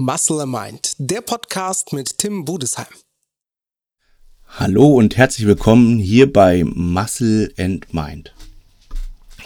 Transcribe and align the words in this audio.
Muscle 0.00 0.40
and 0.40 0.50
Mind, 0.50 0.94
der 0.96 1.20
Podcast 1.20 1.92
mit 1.92 2.16
Tim 2.16 2.46
Budesheim. 2.46 2.86
Hallo 4.46 4.94
und 4.94 5.18
herzlich 5.18 5.46
willkommen 5.46 5.98
hier 5.98 6.32
bei 6.32 6.64
Muscle 6.64 7.52
and 7.58 7.92
Mind. 7.92 8.32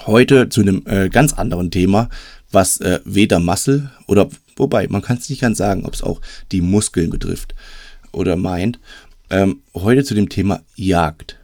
Heute 0.07 0.49
zu 0.51 0.61
einem 0.61 0.85
äh, 0.87 1.09
ganz 1.09 1.33
anderen 1.33 1.73
Thema, 1.73 2.09
was 2.53 2.81
äh, 2.81 3.01
weder 3.05 3.41
Muscle 3.41 3.91
oder 4.07 4.31
wobei 4.55 4.87
man 4.87 5.03
kann 5.03 5.17
es 5.17 5.29
nicht 5.29 5.41
ganz 5.41 5.59
sagen, 5.59 5.87
ob 5.87 5.95
es 5.95 6.05
auch 6.05 6.21
die 6.53 6.61
Muskeln 6.61 7.11
betrifft 7.11 7.57
oder 8.13 8.37
meint. 8.37 8.79
Ähm, 9.31 9.61
heute 9.75 10.05
zu 10.05 10.15
dem 10.15 10.29
Thema 10.29 10.63
Jagd. 10.77 11.37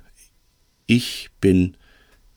Ich 0.87 1.31
bin 1.41 1.77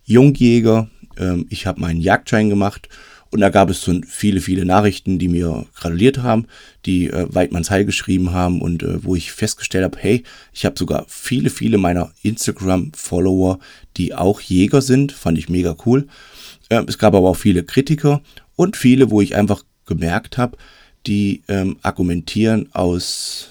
Jungjäger, 0.05 0.89
ähm, 1.17 1.45
ich 1.51 1.67
habe 1.67 1.81
meinen 1.81 2.01
Jagdschein 2.01 2.49
gemacht 2.49 2.89
und 3.33 3.39
da 3.39 3.49
gab 3.49 3.71
es 3.71 3.81
so 3.81 3.99
viele, 4.07 4.41
viele 4.41 4.63
Nachrichten, 4.63 5.17
die 5.17 5.27
mir 5.27 5.65
gratuliert 5.73 6.19
haben, 6.19 6.45
die 6.85 7.09
äh, 7.09 7.25
Weidmanns 7.33 7.71
Heil 7.71 7.83
geschrieben 7.83 8.31
haben 8.31 8.61
und 8.61 8.83
äh, 8.83 9.03
wo 9.03 9.15
ich 9.15 9.31
festgestellt 9.31 9.85
habe, 9.85 9.97
hey, 9.99 10.23
ich 10.53 10.65
habe 10.65 10.77
sogar 10.77 11.05
viele, 11.07 11.49
viele 11.49 11.79
meiner 11.79 12.11
Instagram-Follower, 12.21 13.57
die 13.97 14.13
auch 14.13 14.39
Jäger 14.39 14.83
sind, 14.83 15.11
fand 15.11 15.39
ich 15.39 15.49
mega 15.49 15.75
cool. 15.83 16.07
Äh, 16.69 16.83
es 16.87 16.99
gab 16.99 17.15
aber 17.15 17.27
auch 17.27 17.35
viele 17.35 17.63
Kritiker 17.63 18.21
und 18.55 18.77
viele, 18.77 19.09
wo 19.09 19.19
ich 19.19 19.35
einfach 19.35 19.63
gemerkt 19.87 20.37
habe, 20.37 20.55
die 21.07 21.41
ähm, 21.47 21.77
argumentieren 21.81 22.69
aus, 22.73 23.49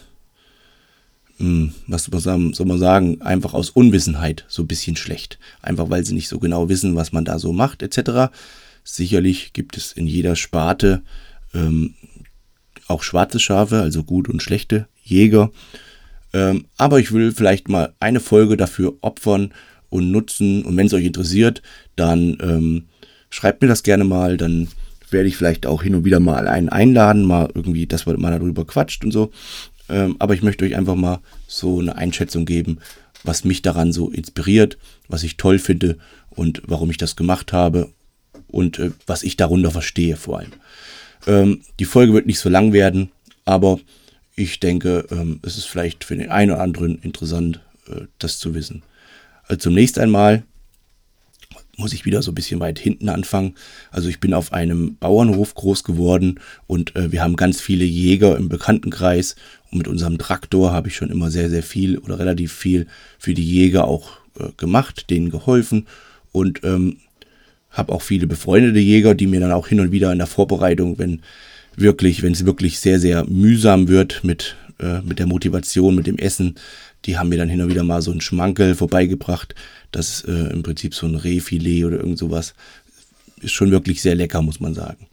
hm, 1.39 1.73
was 1.89 2.05
soll 2.05 2.67
man 2.67 2.79
sagen, 2.79 3.21
einfach 3.21 3.53
aus 3.53 3.71
Unwissenheit 3.71 4.45
so 4.47 4.63
ein 4.63 4.69
bisschen 4.69 4.95
schlecht. 4.95 5.41
Einfach 5.61 5.91
weil 5.91 6.05
sie 6.05 6.15
nicht 6.15 6.29
so 6.29 6.39
genau 6.39 6.69
wissen, 6.69 6.95
was 6.95 7.11
man 7.11 7.25
da 7.25 7.41
so 7.41 7.53
macht, 7.53 7.83
etc. 7.83 8.31
Sicherlich 8.85 9.53
gibt 9.53 9.77
es 9.77 9.93
in 9.93 10.07
jeder 10.07 10.37
Sparte 10.37 11.03
ähm, 11.55 11.95
auch 12.89 13.03
schwarze 13.03 13.41
Schafe, 13.41 13.81
also 13.81 14.05
gut 14.05 14.29
und 14.29 14.43
schlechte 14.43 14.87
Jäger. 15.03 15.51
Ähm, 16.33 16.67
aber 16.77 16.99
ich 16.99 17.13
will 17.13 17.33
vielleicht 17.33 17.69
mal 17.69 17.95
eine 18.01 18.21
Folge 18.21 18.57
dafür 18.57 18.95
opfern 19.01 19.53
und 19.91 20.11
nutzen. 20.11 20.65
Und 20.65 20.77
wenn 20.77 20.87
es 20.87 20.95
euch 20.95 21.05
interessiert, 21.05 21.63
dann 21.97 22.39
ähm, 22.41 22.85
schreibt 23.31 23.63
mir 23.63 23.69
das 23.69 23.83
gerne 23.83 24.05
mal. 24.05 24.37
Dann 24.37 24.69
werde 25.11 25.29
ich 25.29 25.37
vielleicht 25.37 25.67
auch 25.67 25.83
hin 25.83 25.95
und 25.95 26.05
wieder 26.05 26.21
mal 26.21 26.49
einen 26.49 26.69
einladen, 26.69 27.25
mal 27.25 27.51
irgendwie, 27.55 27.87
dass 27.87 28.07
man 28.07 28.21
mal 28.21 28.33
darüber 28.33 28.67
quatscht 28.67 29.05
und 29.05 29.13
so. 29.13 29.31
Ähm, 29.89 30.17
aber 30.19 30.35
ich 30.35 30.43
möchte 30.43 30.65
euch 30.65 30.75
einfach 30.77 30.95
mal 30.95 31.21
so 31.47 31.81
eine 31.81 31.97
Einschätzung 31.97 32.47
geben, 32.47 32.79
was 33.25 33.45
mich 33.45 33.63
daran 33.63 33.93
so 33.93 34.11
inspiriert, 34.11 34.79
was 35.09 35.23
ich 35.23 35.37
toll 35.37 35.59
finde 35.59 35.99
und 36.31 36.63
warum 36.67 36.91
ich 36.91 36.97
das 36.97 37.15
gemacht 37.15 37.53
habe 37.53 37.93
und 38.53 38.79
äh, 38.79 38.93
was 39.07 39.23
ich 39.23 39.37
darunter 39.37 39.71
verstehe 39.71 40.17
vor 40.17 40.39
allem. 40.39 40.53
Ähm, 41.27 41.63
die 41.81 41.85
Folge 41.85 42.13
wird 42.13 42.27
nicht 42.27 42.39
so 42.39 42.49
lang 42.49 42.73
werden, 42.73 43.11
aber 43.45 43.81
ich 44.37 44.61
denke, 44.61 45.07
ähm, 45.11 45.41
es 45.43 45.57
ist 45.57 45.67
vielleicht 45.67 46.05
für 46.05 46.17
den 46.17 46.31
einen 46.31 46.53
oder 46.53 46.61
anderen 46.61 46.99
interessant, 47.03 47.61
äh, 47.89 48.03
das 48.19 48.39
zu 48.39 48.55
wissen. 48.55 48.83
Also 49.45 49.57
zunächst 49.57 49.99
einmal 49.99 50.45
muss 51.77 51.93
ich 51.93 52.05
wieder 52.05 52.23
so 52.23 52.31
ein 52.31 52.35
bisschen 52.35 52.61
weit 52.61 52.79
hinten 52.79 53.09
anfangen. 53.09 53.55
Also 53.91 54.09
ich 54.09 54.21
bin 54.21 54.35
auf 54.35 54.53
einem 54.53 54.97
Bauernhof 54.97 55.55
groß 55.55 55.85
geworden 55.85 56.39
und 56.67 56.95
äh, 56.97 57.13
wir 57.13 57.23
haben 57.23 57.37
ganz 57.37 57.61
viele 57.61 57.85
Jäger 57.85 58.37
im 58.37 58.49
Bekanntenkreis 58.49 59.37
und 59.71 59.79
mit 59.79 59.89
unserem 59.89 60.19
Traktor 60.19 60.73
habe 60.73 60.89
ich 60.89 60.97
schon 60.97 61.11
immer 61.11 61.31
sehr, 61.31 61.51
sehr 61.51 61.63
viel 61.63 61.99
oder 61.99 62.19
relativ 62.19 62.53
viel 62.53 62.87
für 63.19 63.35
die 63.35 63.45
Jäger 63.45 63.87
auch 63.87 64.19
äh, 64.39 64.49
gemacht, 64.57 65.11
denen 65.11 65.31
geholfen 65.31 65.87
und 66.31 66.63
ähm, 66.63 66.99
habe 67.73 67.93
auch 67.93 68.03
viele 68.03 68.27
befreundete 68.27 68.79
Jäger, 68.79 69.15
die 69.15 69.27
mir 69.27 69.41
dann 69.41 69.53
auch 69.53 69.69
hin 69.69 69.81
und 69.81 69.93
wieder 69.93 70.13
in 70.13 70.19
der 70.19 70.27
Vorbereitung, 70.27 70.99
wenn 70.99 71.23
wirklich, 71.77 72.23
wenn 72.23 72.33
es 72.33 72.45
wirklich 72.45 72.79
sehr, 72.79 73.01
sehr 73.01 73.25
mühsam 73.25 73.89
wird 73.89 74.23
mit, 74.25 74.57
äh, 74.79 75.01
mit 75.01 75.19
der 75.19 75.27
Motivation, 75.27 75.95
mit 75.95 76.07
dem 76.07 76.19
Essen, 76.19 76.57
die 77.05 77.19
haben 77.19 77.31
mir 77.31 77.39
dann 77.39 77.49
hin 77.49 77.61
und 77.61 77.71
wieder 77.71 77.83
mal 77.83 78.03
so 78.03 78.13
ein 78.13 78.21
Schmankel 78.21 78.75
vorbeigebracht. 78.75 79.55
Das 79.91 80.11
ist 80.11 80.29
äh, 80.29 80.53
im 80.53 80.63
Prinzip 80.63 80.95
so 80.95 81.07
ein 81.07 81.17
Rehfilet 81.17 81.85
oder 81.85 81.97
irgend 81.97 82.19
sowas. 82.19 82.55
Ist 83.41 83.53
schon 83.53 83.71
wirklich 83.71 84.03
sehr 84.03 84.15
lecker, 84.15 84.43
muss 84.43 84.61
man 84.61 84.75
sagen. 84.75 85.07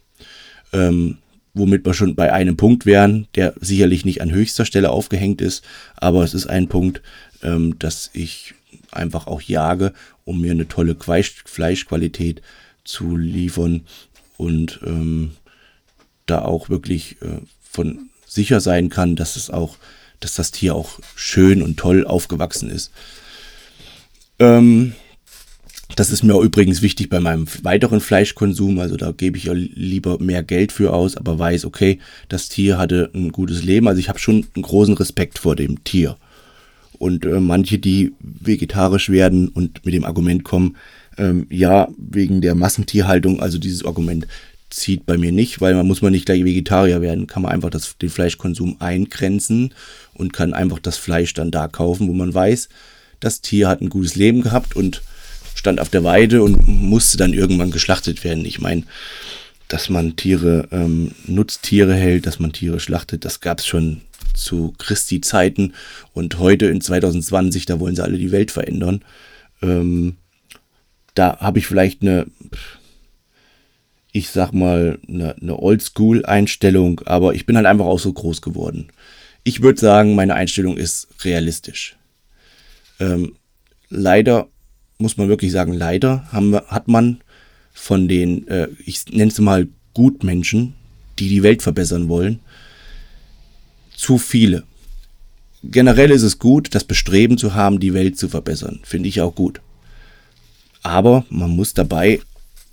Ähm, 0.72 1.18
womit 1.52 1.84
wir 1.84 1.94
schon 1.94 2.14
bei 2.14 2.32
einem 2.32 2.56
Punkt 2.56 2.86
wären, 2.86 3.26
der 3.34 3.54
sicherlich 3.60 4.04
nicht 4.04 4.22
an 4.22 4.30
höchster 4.30 4.64
Stelle 4.64 4.90
aufgehängt 4.90 5.40
ist, 5.40 5.64
aber 5.96 6.22
es 6.22 6.32
ist 6.32 6.46
ein 6.46 6.68
Punkt, 6.68 7.02
ähm, 7.42 7.76
dass 7.80 8.10
ich 8.12 8.54
einfach 8.92 9.26
auch 9.26 9.40
jage, 9.40 9.92
um 10.24 10.40
mir 10.40 10.52
eine 10.52 10.68
tolle 10.68 10.96
Fleischqualität 10.96 12.42
zu 12.84 13.16
liefern 13.16 13.82
und 14.36 14.80
ähm, 14.84 15.32
da 16.26 16.42
auch 16.42 16.68
wirklich 16.68 17.16
äh, 17.22 17.40
von 17.62 18.10
sicher 18.26 18.60
sein 18.60 18.88
kann, 18.88 19.16
dass 19.16 19.36
es 19.36 19.50
auch, 19.50 19.76
dass 20.20 20.34
das 20.34 20.50
Tier 20.50 20.74
auch 20.74 20.98
schön 21.14 21.62
und 21.62 21.76
toll 21.76 22.06
aufgewachsen 22.06 22.70
ist. 22.70 22.92
Ähm, 24.38 24.94
das 25.96 26.10
ist 26.10 26.22
mir 26.22 26.40
übrigens 26.40 26.82
wichtig 26.82 27.10
bei 27.10 27.20
meinem 27.20 27.46
weiteren 27.62 28.00
Fleischkonsum. 28.00 28.78
Also 28.78 28.96
da 28.96 29.12
gebe 29.12 29.36
ich 29.36 29.44
ja 29.44 29.52
lieber 29.52 30.18
mehr 30.18 30.42
Geld 30.42 30.72
für 30.72 30.92
aus, 30.92 31.16
aber 31.16 31.38
weiß, 31.38 31.64
okay, 31.64 31.98
das 32.28 32.48
Tier 32.48 32.78
hatte 32.78 33.10
ein 33.14 33.32
gutes 33.32 33.62
Leben. 33.64 33.88
Also 33.88 34.00
ich 34.00 34.08
habe 34.08 34.18
schon 34.18 34.46
einen 34.54 34.62
großen 34.62 34.94
Respekt 34.94 35.38
vor 35.38 35.56
dem 35.56 35.82
Tier. 35.84 36.16
Und 37.00 37.24
äh, 37.24 37.40
manche, 37.40 37.78
die 37.78 38.12
vegetarisch 38.20 39.08
werden 39.08 39.48
und 39.48 39.86
mit 39.86 39.94
dem 39.94 40.04
Argument 40.04 40.44
kommen, 40.44 40.76
ähm, 41.16 41.46
ja, 41.48 41.88
wegen 41.96 42.42
der 42.42 42.54
Massentierhaltung, 42.54 43.40
also 43.40 43.58
dieses 43.58 43.86
Argument 43.86 44.26
zieht 44.68 45.06
bei 45.06 45.16
mir 45.16 45.32
nicht, 45.32 45.62
weil 45.62 45.74
man 45.74 45.86
muss 45.86 46.02
man 46.02 46.12
nicht 46.12 46.26
gleich 46.26 46.44
Vegetarier 46.44 47.00
werden, 47.00 47.26
kann 47.26 47.42
man 47.42 47.52
einfach 47.52 47.70
das, 47.70 47.96
den 47.96 48.10
Fleischkonsum 48.10 48.76
eingrenzen 48.80 49.72
und 50.12 50.34
kann 50.34 50.52
einfach 50.52 50.78
das 50.78 50.98
Fleisch 50.98 51.32
dann 51.32 51.50
da 51.50 51.68
kaufen, 51.68 52.06
wo 52.06 52.12
man 52.12 52.34
weiß, 52.34 52.68
das 53.18 53.40
Tier 53.40 53.66
hat 53.66 53.80
ein 53.80 53.88
gutes 53.88 54.14
Leben 54.14 54.42
gehabt 54.42 54.76
und 54.76 55.00
stand 55.54 55.80
auf 55.80 55.88
der 55.88 56.04
Weide 56.04 56.42
und 56.42 56.68
musste 56.68 57.16
dann 57.16 57.32
irgendwann 57.32 57.70
geschlachtet 57.70 58.24
werden. 58.24 58.44
Ich 58.44 58.60
meine, 58.60 58.82
dass 59.68 59.88
man 59.88 60.16
Tiere, 60.16 60.68
ähm, 60.70 61.12
Nutztiere 61.26 61.94
hält, 61.94 62.26
dass 62.26 62.40
man 62.40 62.52
Tiere 62.52 62.78
schlachtet, 62.78 63.24
das 63.24 63.40
gab 63.40 63.60
es 63.60 63.66
schon 63.66 64.02
zu 64.40 64.74
Christi-Zeiten 64.78 65.74
und 66.12 66.38
heute 66.38 66.66
in 66.66 66.80
2020, 66.80 67.66
da 67.66 67.80
wollen 67.80 67.94
sie 67.94 68.02
alle 68.02 68.18
die 68.18 68.32
Welt 68.32 68.50
verändern. 68.50 69.04
Ähm, 69.62 70.16
da 71.14 71.38
habe 71.38 71.58
ich 71.58 71.66
vielleicht 71.66 72.02
eine, 72.02 72.26
ich 74.12 74.30
sag 74.30 74.52
mal, 74.52 74.98
eine, 75.08 75.36
eine 75.36 75.58
Oldschool-Einstellung, 75.58 77.02
aber 77.06 77.34
ich 77.34 77.46
bin 77.46 77.56
halt 77.56 77.66
einfach 77.66 77.86
auch 77.86 77.98
so 77.98 78.12
groß 78.12 78.42
geworden. 78.42 78.88
Ich 79.44 79.62
würde 79.62 79.80
sagen, 79.80 80.14
meine 80.14 80.34
Einstellung 80.34 80.76
ist 80.76 81.08
realistisch. 81.24 81.96
Ähm, 82.98 83.36
leider, 83.88 84.48
muss 84.98 85.16
man 85.16 85.28
wirklich 85.28 85.52
sagen, 85.52 85.72
leider 85.72 86.30
haben 86.32 86.54
hat 86.54 86.88
man 86.88 87.20
von 87.72 88.08
den, 88.08 88.46
äh, 88.48 88.68
ich 88.84 89.06
nenne 89.10 89.30
es 89.30 89.38
mal 89.38 89.68
Gutmenschen, 89.94 90.74
die 91.18 91.28
die 91.28 91.42
Welt 91.42 91.62
verbessern 91.62 92.08
wollen, 92.08 92.40
zu 94.00 94.18
viele. 94.18 94.64
Generell 95.62 96.10
ist 96.10 96.22
es 96.22 96.38
gut, 96.38 96.74
das 96.74 96.84
Bestreben 96.84 97.36
zu 97.36 97.54
haben, 97.54 97.80
die 97.80 97.92
Welt 97.92 98.18
zu 98.18 98.28
verbessern. 98.28 98.80
Finde 98.82 99.10
ich 99.10 99.20
auch 99.20 99.34
gut. 99.34 99.60
Aber 100.82 101.26
man 101.28 101.50
muss 101.50 101.74
dabei 101.74 102.20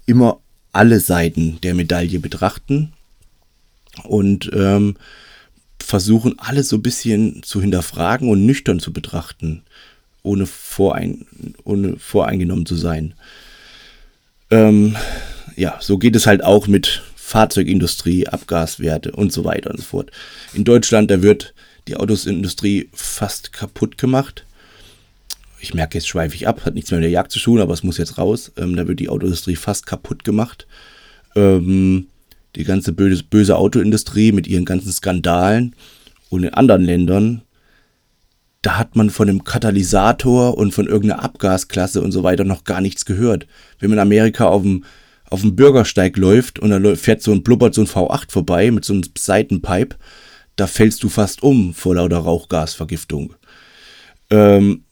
immer 0.05 0.39
alle 0.71 1.01
Seiten 1.01 1.59
der 1.61 1.73
Medaille 1.73 2.19
betrachten 2.19 2.93
und 4.03 4.49
ähm, 4.53 4.95
versuchen, 5.79 6.39
alles 6.39 6.69
so 6.69 6.77
ein 6.77 6.81
bisschen 6.81 7.43
zu 7.43 7.59
hinterfragen 7.59 8.29
und 8.29 8.45
nüchtern 8.45 8.79
zu 8.79 8.93
betrachten, 8.93 9.63
ohne, 10.23 10.45
vorein, 10.45 11.25
ohne 11.65 11.97
voreingenommen 11.97 12.65
zu 12.65 12.75
sein. 12.75 13.15
Ähm, 14.49 14.95
ja, 15.57 15.77
so 15.81 15.97
geht 15.97 16.15
es 16.15 16.25
halt 16.25 16.41
auch 16.41 16.67
mit 16.67 17.03
Fahrzeugindustrie, 17.27 18.25
Abgaswerte 18.25 19.11
und 19.11 19.33
so 19.33 19.43
weiter 19.43 19.69
und 19.69 19.77
so 19.77 19.83
fort. 19.83 20.11
In 20.53 20.63
Deutschland, 20.63 21.11
da 21.11 21.21
wird 21.21 21.53
die 21.89 21.97
Autosindustrie 21.97 22.89
fast 22.93 23.51
kaputt 23.51 23.97
gemacht. 23.97 24.45
Ich 25.59 25.73
merke, 25.73 25.97
jetzt 25.97 26.07
schweife 26.07 26.35
ich 26.35 26.47
ab, 26.47 26.63
hat 26.63 26.73
nichts 26.73 26.89
mehr 26.89 26.99
mit 26.99 27.03
der 27.03 27.11
Jagd 27.11 27.33
zu 27.33 27.39
tun, 27.39 27.59
aber 27.59 27.73
es 27.73 27.83
muss 27.83 27.97
jetzt 27.97 28.17
raus. 28.17 28.53
Ähm, 28.55 28.77
da 28.77 28.87
wird 28.87 29.01
die 29.01 29.09
Autoindustrie 29.09 29.57
fast 29.57 29.85
kaputt 29.85 30.23
gemacht. 30.23 30.67
Ähm, 31.35 32.07
die 32.55 32.63
ganze 32.63 32.93
böse, 32.93 33.25
böse 33.25 33.57
Autoindustrie 33.57 34.31
mit 34.31 34.47
ihren 34.47 34.63
ganzen 34.63 34.93
Skandalen 34.93 35.75
und 36.29 36.43
in 36.43 36.53
anderen 36.53 36.85
Ländern, 36.85 37.41
da 38.61 38.77
hat 38.77 38.95
man 38.95 39.09
von 39.09 39.27
einem 39.27 39.43
Katalysator 39.43 40.57
und 40.57 40.73
von 40.73 40.87
irgendeiner 40.87 41.23
Abgasklasse 41.23 42.01
und 42.01 42.13
so 42.13 42.23
weiter 42.23 42.45
noch 42.45 42.63
gar 42.63 42.79
nichts 42.79 43.03
gehört. 43.03 43.47
Wenn 43.79 43.89
man 43.89 43.99
Amerika 43.99 44.47
auf 44.47 44.61
dem 44.61 44.85
auf 45.29 45.41
dem 45.41 45.55
Bürgersteig 45.55 46.17
läuft 46.17 46.59
und 46.59 46.69
da 46.69 46.95
fährt 46.95 47.21
so 47.21 47.31
ein 47.31 47.43
blubbert 47.43 47.73
so 47.73 47.81
ein 47.81 47.87
V8 47.87 48.31
vorbei 48.31 48.71
mit 48.71 48.85
so 48.85 48.93
einem 48.93 49.03
Seitenpipe, 49.17 49.97
da 50.55 50.67
fällst 50.67 51.03
du 51.03 51.09
fast 51.09 51.43
um 51.43 51.73
vor 51.73 51.95
lauter 51.95 52.17
Rauchgasvergiftung. 52.17 53.35
Ähm, 54.29 54.83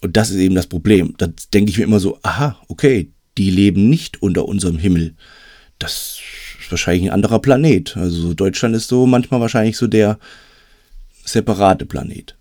und 0.00 0.16
das 0.16 0.30
ist 0.30 0.36
eben 0.36 0.54
das 0.54 0.66
Problem. 0.66 1.14
Da 1.18 1.28
denke 1.52 1.70
ich 1.70 1.78
mir 1.78 1.84
immer 1.84 2.00
so, 2.00 2.18
aha, 2.22 2.60
okay, 2.68 3.10
die 3.36 3.50
leben 3.50 3.88
nicht 3.88 4.22
unter 4.22 4.46
unserem 4.46 4.78
Himmel. 4.78 5.14
Das 5.78 6.20
ist 6.60 6.70
wahrscheinlich 6.70 7.04
ein 7.04 7.14
anderer 7.14 7.40
Planet. 7.40 7.96
Also 7.96 8.34
Deutschland 8.34 8.76
ist 8.76 8.88
so 8.88 9.06
manchmal 9.06 9.40
wahrscheinlich 9.40 9.76
so 9.76 9.86
der 9.86 10.18
separate 11.24 11.86
Planet. 11.86 12.37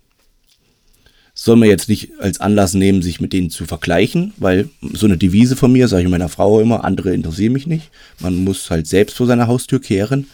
Soll 1.39 1.55
man 1.55 1.69
jetzt 1.69 1.87
nicht 1.87 2.13
als 2.19 2.39
Anlass 2.39 2.73
nehmen, 2.73 3.03
sich 3.03 3.21
mit 3.21 3.31
denen 3.31 3.51
zu 3.51 3.65
vergleichen, 3.65 4.33
weil 4.37 4.69
so 4.81 5.05
eine 5.05 5.17
Devise 5.17 5.55
von 5.55 5.71
mir, 5.71 5.87
sage 5.87 6.01
ich 6.01 6.09
meiner 6.09 6.29
Frau 6.29 6.59
immer, 6.59 6.83
andere 6.83 7.13
interessieren 7.13 7.53
mich 7.53 7.67
nicht. 7.67 7.91
Man 8.19 8.43
muss 8.43 8.71
halt 8.71 8.87
selbst 8.87 9.17
vor 9.17 9.27
seiner 9.27 9.45
Haustür 9.45 9.79
kehren. 9.79 10.25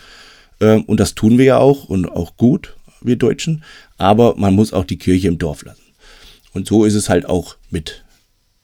Ähm, 0.61 0.83
und 0.85 1.01
das 1.01 1.13
tun 1.13 1.37
wir 1.37 1.43
ja 1.43 1.57
auch 1.57 1.89
und 1.89 2.09
auch 2.09 2.37
gut, 2.37 2.77
wir 3.01 3.17
Deutschen. 3.17 3.65
Aber 3.97 4.35
man 4.37 4.55
muss 4.55 4.71
auch 4.71 4.85
die 4.85 4.97
Kirche 4.97 5.27
im 5.27 5.37
Dorf 5.37 5.65
lassen. 5.65 5.81
Und 6.53 6.67
so 6.67 6.85
ist 6.85 6.95
es 6.95 7.09
halt 7.09 7.25
auch 7.25 7.57
mit 7.69 8.05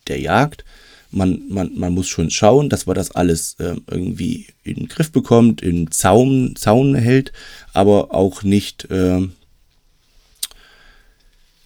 der 0.07 0.21
Jagd. 0.21 0.63
Man, 1.11 1.41
man, 1.49 1.71
man 1.75 1.93
muss 1.93 2.07
schon 2.07 2.29
schauen, 2.29 2.69
dass 2.69 2.85
man 2.85 2.95
das 2.95 3.11
alles 3.11 3.55
äh, 3.59 3.75
irgendwie 3.91 4.47
in 4.63 4.75
den 4.75 4.87
Griff 4.87 5.11
bekommt, 5.11 5.61
in 5.61 5.91
Zaun, 5.91 6.55
Zaun 6.55 6.95
hält, 6.95 7.33
aber 7.73 8.15
auch 8.15 8.43
nicht 8.43 8.89
äh, 8.91 9.27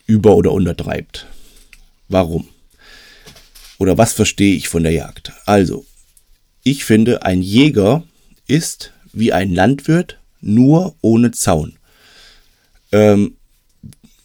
über- 0.06 0.36
oder 0.36 0.52
untertreibt. 0.52 1.28
Warum? 2.08 2.48
Oder 3.78 3.98
was 3.98 4.14
verstehe 4.14 4.56
ich 4.56 4.68
von 4.68 4.84
der 4.84 4.92
Jagd? 4.92 5.34
Also, 5.46 5.86
ich 6.64 6.86
finde, 6.86 7.24
ein 7.24 7.42
Jäger 7.42 8.04
ist 8.48 8.94
wie 9.12 9.34
ein 9.34 9.54
Landwirt, 9.54 10.20
nur 10.42 10.96
ohne 11.02 11.32
Zaun. 11.32 11.78
Ähm, 12.92 13.36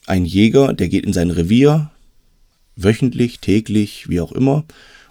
ein 0.07 0.25
Jäger, 0.25 0.73
der 0.73 0.89
geht 0.89 1.05
in 1.05 1.13
sein 1.13 1.31
Revier, 1.31 1.91
wöchentlich, 2.77 3.41
täglich, 3.41 4.09
wie 4.09 4.21
auch 4.21 4.33
immer, 4.33 4.65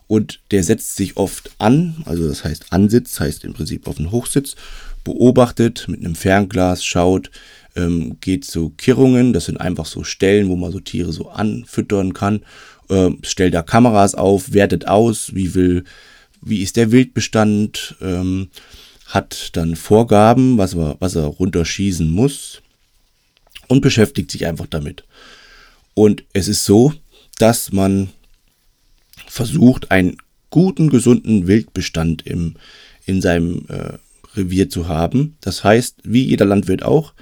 und 0.07 0.39
der 0.51 0.63
setzt 0.63 0.95
sich 0.95 1.17
oft 1.17 1.51
an, 1.57 1.97
also 2.05 2.27
das 2.27 2.43
heißt 2.43 2.71
Ansitz, 2.71 3.19
heißt 3.19 3.43
im 3.43 3.53
Prinzip 3.53 3.87
auf 3.87 3.97
den 3.97 4.11
Hochsitz, 4.11 4.55
beobachtet 5.03 5.85
mit 5.87 5.99
einem 5.99 6.15
Fernglas, 6.15 6.83
schaut, 6.83 7.29
ähm, 7.75 8.17
geht 8.21 8.45
zu 8.45 8.69
Kirrungen, 8.71 9.33
das 9.33 9.45
sind 9.45 9.57
einfach 9.59 9.85
so 9.85 10.03
Stellen, 10.03 10.49
wo 10.49 10.55
man 10.55 10.71
so 10.71 10.79
Tiere 10.79 11.11
so 11.13 11.29
anfüttern 11.29 12.13
kann, 12.13 12.41
ähm, 12.89 13.19
stellt 13.23 13.53
da 13.53 13.61
Kameras 13.61 14.15
auf, 14.15 14.53
wertet 14.53 14.87
aus, 14.87 15.35
wie 15.35 15.53
will, 15.53 15.83
wie 16.41 16.61
ist 16.61 16.77
der 16.77 16.91
Wildbestand, 16.91 17.95
ähm, 18.01 18.49
hat 19.07 19.55
dann 19.55 19.75
Vorgaben, 19.75 20.57
was 20.57 20.73
er, 20.73 20.97
was 20.99 21.15
er 21.15 21.25
runterschießen 21.25 22.09
muss 22.09 22.61
und 23.67 23.81
beschäftigt 23.81 24.31
sich 24.31 24.45
einfach 24.45 24.67
damit. 24.67 25.03
Und 25.93 26.23
es 26.33 26.47
ist 26.47 26.65
so, 26.65 26.93
dass 27.39 27.71
man 27.71 28.09
versucht, 29.37 29.91
einen 29.91 30.17
guten, 30.49 30.89
gesunden 30.89 31.47
Wildbestand 31.47 32.25
im, 32.25 32.55
in 33.05 33.21
seinem 33.21 33.65
äh, 33.69 33.93
Revier 34.35 34.69
zu 34.69 34.87
haben. 34.87 35.37
Das 35.41 35.63
heißt, 35.63 35.99
wie 36.03 36.23
jeder 36.23 36.45
Landwirt 36.45 36.83
auch, 36.83 37.13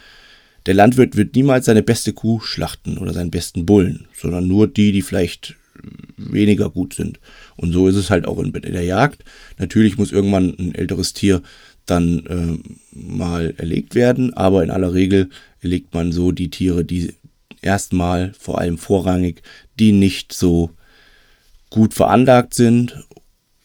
der 0.65 0.73
Landwirt 0.73 1.15
wird 1.15 1.35
niemals 1.35 1.65
seine 1.65 1.83
beste 1.83 2.13
Kuh 2.13 2.39
schlachten 2.39 2.97
oder 2.97 3.13
seinen 3.13 3.31
besten 3.31 3.65
Bullen, 3.65 4.07
sondern 4.13 4.47
nur 4.47 4.67
die, 4.67 4.91
die 4.91 5.01
vielleicht 5.01 5.55
weniger 6.17 6.69
gut 6.69 6.93
sind. 6.93 7.19
Und 7.57 7.73
so 7.73 7.87
ist 7.87 7.95
es 7.95 8.09
halt 8.09 8.25
auch 8.25 8.39
in 8.39 8.51
der 8.53 8.83
Jagd. 8.83 9.23
Natürlich 9.57 9.97
muss 9.97 10.11
irgendwann 10.13 10.55
ein 10.57 10.73
älteres 10.73 11.13
Tier 11.13 11.41
dann 11.85 12.25
äh, 12.25 12.97
mal 12.97 13.53
erlegt 13.57 13.93
werden, 13.93 14.33
aber 14.33 14.63
in 14.63 14.71
aller 14.71 14.93
Regel 14.93 15.29
erlegt 15.61 15.93
man 15.93 16.11
so 16.11 16.31
die 16.31 16.49
Tiere, 16.49 16.83
die 16.83 17.13
erstmal 17.61 18.31
vor 18.39 18.59
allem 18.59 18.77
vorrangig, 18.77 19.43
die 19.77 19.91
nicht 19.91 20.33
so 20.33 20.71
gut 21.69 21.93
veranlagt 21.93 22.53
sind 22.53 23.05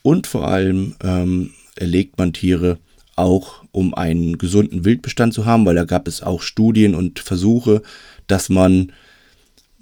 und 0.02 0.26
vor 0.26 0.48
allem 0.48 0.96
ähm, 1.02 1.50
erlegt 1.76 2.18
man 2.18 2.32
Tiere 2.32 2.78
auch, 3.16 3.64
um 3.72 3.94
einen 3.94 4.38
gesunden 4.38 4.84
Wildbestand 4.84 5.34
zu 5.34 5.44
haben, 5.44 5.66
weil 5.66 5.74
da 5.74 5.84
gab 5.84 6.08
es 6.08 6.22
auch 6.22 6.42
Studien 6.42 6.94
und 6.94 7.18
Versuche, 7.20 7.82
dass 8.26 8.48
man 8.48 8.92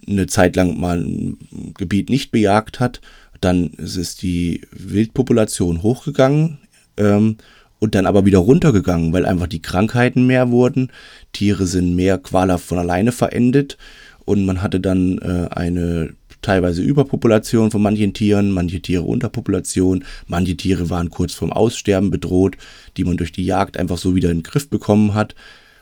eine 0.07 0.27
Zeit 0.27 0.57
lang 0.57 0.79
mal 0.79 1.01
ein 1.01 1.39
Gebiet 1.77 2.11
nicht 2.11 2.31
bejagt 2.31 2.81
hat. 2.81 3.01
Dann 3.41 3.69
ist 3.69 4.23
die 4.23 4.63
Wildpopulation 4.73 5.83
hochgegangen 5.83 6.59
ähm, 6.97 7.37
und 7.79 7.95
dann 7.95 8.07
aber 8.07 8.27
wieder 8.27 8.39
runtergegangen, 8.39 9.13
weil 9.13 9.27
einfach 9.27 9.47
die 9.47 9.63
Krankheiten 9.63 10.27
mehr 10.27 10.51
wurden. 10.51 10.91
Tiere 11.33 11.67
sind 11.67 11.95
mehr 11.95 12.19
qualhaft 12.19 12.65
von 12.65 12.79
alleine 12.79 13.13
verendet 13.13 13.79
und 14.25 14.45
man 14.45 14.63
hatte 14.63 14.81
dann 14.81 15.19
äh, 15.19 15.49
eine 15.55 16.15
teilweise 16.49 16.81
Überpopulation 16.81 17.71
von 17.71 17.83
manchen 17.83 18.15
Tieren, 18.15 18.53
manche 18.53 18.81
Tiere 18.81 19.03
Unterpopulation, 19.03 20.03
manche 20.29 20.57
Tiere 20.57 20.89
waren 20.89 21.11
kurz 21.11 21.35
vorm 21.35 21.53
Aussterben 21.53 22.11
bedroht, 22.11 22.57
die 22.97 23.05
man 23.05 23.19
durch 23.19 23.33
die 23.33 23.45
Jagd 23.45 23.77
einfach 23.77 23.99
so 23.99 24.15
wieder 24.15 24.31
in 24.31 24.39
den 24.39 24.45
Griff 24.45 24.71
bekommen 24.71 25.13
hat 25.13 25.35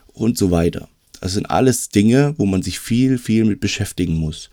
und 0.08 0.36
so 0.36 0.50
weiter. 0.50 0.88
Das 1.20 1.34
sind 1.34 1.48
alles 1.48 1.90
Dinge, 1.90 2.34
wo 2.36 2.46
man 2.46 2.62
sich 2.62 2.80
viel, 2.80 3.16
viel 3.16 3.44
mit 3.44 3.60
beschäftigen 3.60 4.16
muss. 4.16 4.50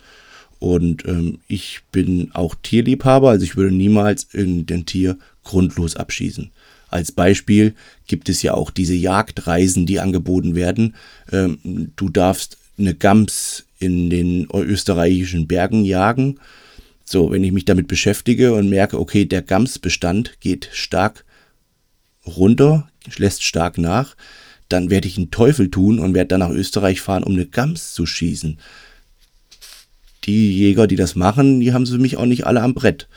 Und 0.60 1.04
ähm, 1.08 1.40
ich 1.48 1.80
bin 1.92 2.30
auch 2.36 2.54
Tierliebhaber, 2.62 3.32
also 3.32 3.44
ich 3.44 3.58
würde 3.58 3.76
niemals 3.76 4.28
irgendein 4.34 4.86
Tier 4.86 5.18
grundlos 5.44 5.96
abschießen. 5.96 6.52
Als 6.90 7.12
Beispiel 7.12 7.74
gibt 8.06 8.30
es 8.30 8.44
ja 8.44 8.54
auch 8.54 8.70
diese 8.70 8.94
Jagdreisen, 8.94 9.88
die 9.88 10.00
angeboten 10.00 10.54
werden. 10.54 10.94
Ähm, 11.32 11.58
du 11.96 12.10
darfst 12.10 12.58
eine 12.78 12.94
Gams 12.94 13.66
in 13.84 14.10
den 14.10 14.48
österreichischen 14.52 15.48
Bergen 15.48 15.86
jagen. 15.86 16.40
So, 17.06 17.32
wenn 17.32 17.44
ich 17.44 17.52
mich 17.52 17.66
damit 17.66 17.88
beschäftige 17.88 18.54
und 18.54 18.70
merke, 18.70 19.00
okay, 19.00 19.26
der 19.26 19.42
Gamsbestand 19.42 20.40
geht 20.40 20.70
stark 20.72 21.26
runter, 22.26 22.90
lässt 23.18 23.44
stark 23.44 23.78
nach, 23.78 24.16
dann 24.70 24.90
werde 24.90 25.08
ich 25.08 25.18
einen 25.18 25.32
Teufel 25.32 25.70
tun 25.70 26.00
und 26.00 26.14
werde 26.14 26.30
dann 26.30 26.40
nach 26.40 26.50
Österreich 26.50 27.02
fahren, 27.02 27.24
um 27.24 27.34
eine 27.34 27.46
Gams 27.46 27.94
zu 27.94 28.06
schießen. 28.06 28.58
Die 30.24 30.58
Jäger, 30.58 30.88
die 30.88 30.96
das 30.96 31.16
machen, 31.16 31.60
die 31.60 31.74
haben 31.74 31.86
sie 31.86 31.98
mich 31.98 32.16
auch 32.16 32.26
nicht 32.26 32.48
alle 32.48 32.62
am 32.62 32.74
Brett. 32.74 33.08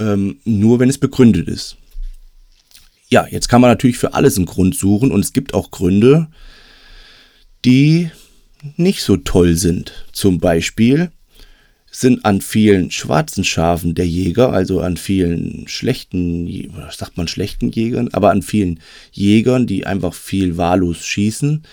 Ähm, 0.00 0.38
nur 0.44 0.80
wenn 0.80 0.88
es 0.88 0.98
begründet 0.98 1.48
ist. 1.48 1.76
Ja, 3.10 3.26
jetzt 3.26 3.48
kann 3.48 3.60
man 3.60 3.70
natürlich 3.70 3.98
für 3.98 4.14
alles 4.14 4.36
einen 4.36 4.46
Grund 4.46 4.74
suchen 4.74 5.10
und 5.10 5.20
es 5.20 5.32
gibt 5.32 5.54
auch 5.54 5.70
Gründe, 5.70 6.28
die 7.64 8.10
nicht 8.76 9.02
so 9.02 9.16
toll 9.16 9.56
sind. 9.56 10.06
Zum 10.12 10.38
Beispiel 10.38 11.10
sind 11.90 12.24
an 12.24 12.40
vielen 12.40 12.90
schwarzen 12.90 13.44
Schafen 13.44 13.94
der 13.94 14.06
Jäger, 14.06 14.52
also 14.52 14.80
an 14.80 14.96
vielen 14.96 15.66
schlechten, 15.68 16.70
sagt 16.90 17.16
man 17.16 17.28
schlechten 17.28 17.70
Jägern, 17.70 18.08
aber 18.12 18.30
an 18.30 18.42
vielen 18.42 18.80
Jägern, 19.12 19.66
die 19.66 19.86
einfach 19.86 20.14
viel 20.14 20.56
wahllos 20.56 21.04
schießen, 21.04 21.64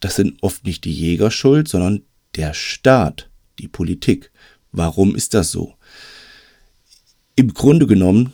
das 0.00 0.16
sind 0.16 0.42
oft 0.42 0.64
nicht 0.64 0.84
die 0.84 0.92
Jäger 0.92 1.30
schuld, 1.30 1.68
sondern 1.68 2.02
der 2.36 2.54
Staat, 2.54 3.28
die 3.58 3.68
Politik. 3.68 4.30
Warum 4.72 5.16
ist 5.16 5.34
das 5.34 5.50
so? 5.50 5.74
Im 7.34 7.54
Grunde 7.54 7.86
genommen 7.86 8.32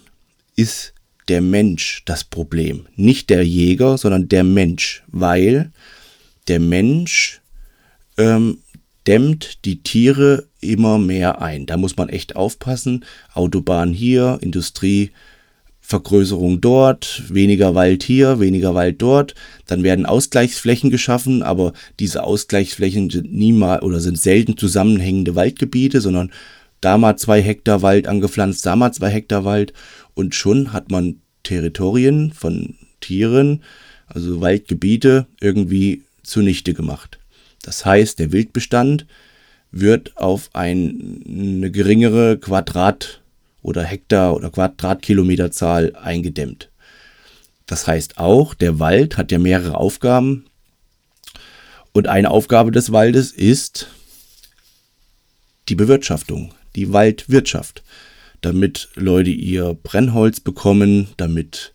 ist 0.56 0.92
der 1.28 1.40
Mensch 1.40 2.02
das 2.04 2.25
Problem, 2.25 2.87
nicht 2.97 3.30
der 3.30 3.47
Jäger, 3.47 3.97
sondern 3.97 4.28
der 4.28 4.44
Mensch, 4.44 5.02
weil 5.06 5.73
der 6.49 6.61
Mensch 6.61 7.41
ähm, 8.19 8.59
dämmt 9.07 9.64
die 9.64 9.83
Tiere 9.83 10.49
immer 10.61 10.99
mehr 10.99 11.42
ein. 11.42 11.66
Da 11.66 11.76
muss 11.76 11.97
man 11.97 12.09
echt 12.09 12.37
aufpassen. 12.37 13.04
Autobahn 13.35 13.92
hier, 13.92 14.38
Industrie, 14.40 15.11
Vergrößerung 15.81 16.61
dort, 16.61 17.25
weniger 17.28 17.75
Wald 17.75 18.04
hier, 18.04 18.38
weniger 18.38 18.75
Wald 18.75 19.02
dort. 19.02 19.35
Dann 19.66 19.83
werden 19.83 20.07
Ausgleichsflächen 20.07 20.90
geschaffen, 20.90 21.42
aber 21.42 21.73
diese 21.99 22.23
Ausgleichsflächen 22.23 23.11
sind 23.11 23.33
niemals 23.33 23.83
oder 23.83 24.00
sind 24.00 24.19
selten 24.21 24.57
zusammenhängende 24.57 25.35
Waldgebiete, 25.35 26.00
sondern 26.00 26.31
da 26.81 26.99
mal 26.99 27.16
zwei 27.16 27.42
Hektar 27.42 27.83
Wald 27.83 28.07
angepflanzt, 28.07 28.64
da 28.64 28.76
mal 28.76 28.92
zwei 28.92 29.11
Hektar 29.11 29.45
Wald 29.45 29.73
und 30.14 30.35
schon 30.35 30.73
hat 30.73 30.90
man 30.90 31.21
Territorien 31.42 32.33
von 32.33 32.76
Tieren, 33.00 33.62
also 34.07 34.40
Waldgebiete, 34.40 35.26
irgendwie 35.40 36.02
zunichte 36.23 36.75
gemacht. 36.75 37.19
Das 37.62 37.85
heißt, 37.85 38.19
der 38.19 38.33
Wildbestand 38.33 39.07
wird 39.71 40.16
auf 40.16 40.50
ein, 40.52 41.23
eine 41.26 41.71
geringere 41.71 42.37
Quadrat- 42.37 43.21
oder 43.62 43.83
Hektar- 43.85 44.35
oder 44.35 44.50
Quadratkilometerzahl 44.50 45.95
eingedämmt. 45.97 46.69
Das 47.66 47.87
heißt 47.87 48.19
auch, 48.19 48.54
der 48.54 48.78
Wald 48.81 49.16
hat 49.16 49.33
ja 49.33 49.38
mehrere 49.38 49.76
Aufgaben. 49.76 50.45
Und 51.92 52.09
eine 52.09 52.31
Aufgabe 52.31 52.71
des 52.71 52.92
Waldes 52.92 53.33
ist 53.33 53.88
die 55.69 55.75
Bewirtschaftung, 55.75 56.52
die 56.75 56.92
Waldwirtschaft. 56.92 57.83
Damit 58.40 58.88
Leute 58.95 59.31
ihr 59.31 59.75
Brennholz 59.81 60.40
bekommen, 60.40 61.09
damit 61.16 61.73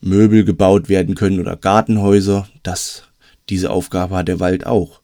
Möbel 0.00 0.44
gebaut 0.44 0.88
werden 0.88 1.14
können 1.14 1.40
oder 1.40 1.56
Gartenhäuser. 1.56 2.48
Das, 2.62 3.04
diese 3.48 3.70
Aufgabe 3.70 4.16
hat 4.16 4.28
der 4.28 4.40
Wald 4.40 4.66
auch. 4.66 5.00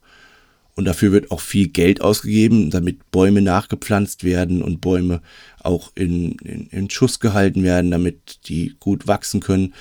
Und 0.76 0.84
dafür 0.84 1.10
wird 1.10 1.30
auch 1.30 1.40
viel 1.40 1.68
Geld 1.68 2.02
ausgegeben, 2.02 2.70
damit 2.70 3.10
Bäume 3.10 3.40
nachgepflanzt 3.40 4.24
werden 4.24 4.62
und 4.62 4.82
Bäume 4.82 5.22
auch 5.62 5.90
in, 5.94 6.32
in, 6.44 6.66
in 6.66 6.90
Schuss 6.90 7.18
gehalten 7.18 7.62
werden, 7.62 7.90
damit 7.90 8.46
die 8.48 8.76
gut 8.78 9.08
wachsen 9.08 9.40
können. 9.40 9.72